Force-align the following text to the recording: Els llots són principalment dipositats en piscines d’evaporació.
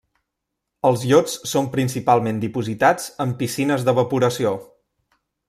Els 0.89 1.03
llots 1.09 1.35
són 1.51 1.67
principalment 1.75 2.39
dipositats 2.45 3.07
en 3.27 3.35
piscines 3.43 3.87
d’evaporació. 3.91 4.57